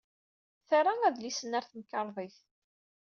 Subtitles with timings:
[0.67, 2.37] Terra adlis-nni ɣer temkarḍit.